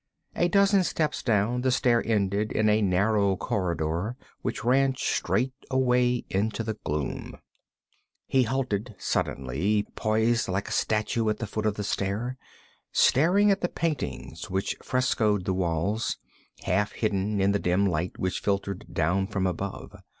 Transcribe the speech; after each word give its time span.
A 0.35 0.47
dozen 0.47 0.83
steps 0.83 1.21
down, 1.21 1.61
the 1.61 1.69
stair 1.69 2.01
ended 2.03 2.51
in 2.51 2.69
a 2.69 2.81
narrow 2.81 3.35
corridor 3.37 4.15
which 4.41 4.63
ran 4.63 4.95
straight 4.95 5.53
away 5.69 6.25
into 6.27 6.63
gloom. 6.83 7.37
He 8.25 8.41
halted 8.41 8.95
suddenly, 8.97 9.85
posed 9.93 10.49
like 10.49 10.67
a 10.69 10.71
statue 10.71 11.29
at 11.29 11.37
the 11.37 11.45
foot 11.45 11.67
of 11.67 11.75
the 11.75 11.83
stair, 11.83 12.39
staring 12.91 13.51
at 13.51 13.61
the 13.61 13.69
paintings 13.69 14.49
which 14.49 14.75
frescoed 14.81 15.45
the 15.45 15.53
walls, 15.53 16.17
half 16.63 16.93
visible 16.93 17.39
in 17.39 17.51
the 17.51 17.59
dim 17.59 17.85
light 17.85 18.17
which 18.17 18.39
filtered 18.39 18.91
down 18.91 19.27
from 19.27 19.45
above. 19.45 19.95